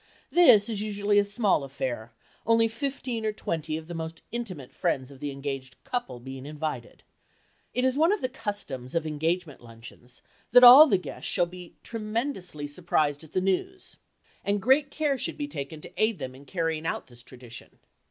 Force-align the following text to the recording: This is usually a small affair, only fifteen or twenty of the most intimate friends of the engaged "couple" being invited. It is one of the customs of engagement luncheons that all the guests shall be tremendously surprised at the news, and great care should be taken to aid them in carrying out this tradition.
This 0.31 0.67
is 0.67 0.81
usually 0.81 1.19
a 1.19 1.23
small 1.23 1.63
affair, 1.63 2.11
only 2.47 2.67
fifteen 2.67 3.23
or 3.23 3.31
twenty 3.31 3.77
of 3.77 3.87
the 3.87 3.93
most 3.93 4.23
intimate 4.31 4.73
friends 4.73 5.11
of 5.11 5.19
the 5.19 5.29
engaged 5.29 5.75
"couple" 5.83 6.19
being 6.19 6.47
invited. 6.47 7.03
It 7.75 7.85
is 7.85 7.99
one 7.99 8.11
of 8.11 8.19
the 8.21 8.27
customs 8.27 8.95
of 8.95 9.05
engagement 9.05 9.61
luncheons 9.63 10.23
that 10.53 10.63
all 10.63 10.87
the 10.87 10.97
guests 10.97 11.29
shall 11.29 11.45
be 11.45 11.75
tremendously 11.83 12.65
surprised 12.65 13.23
at 13.23 13.33
the 13.33 13.41
news, 13.41 13.97
and 14.43 14.59
great 14.59 14.89
care 14.89 15.19
should 15.19 15.37
be 15.37 15.47
taken 15.47 15.81
to 15.81 15.93
aid 16.01 16.17
them 16.17 16.33
in 16.33 16.45
carrying 16.45 16.87
out 16.87 17.05
this 17.05 17.21
tradition. 17.21 17.77